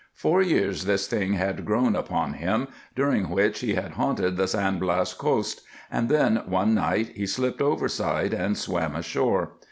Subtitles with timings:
[0.15, 5.13] Four years this thing had grown upon him, during which he haunted the San Blas
[5.13, 5.61] coast.
[5.91, 9.51] And then, one night, he slipped overside and swam ashore.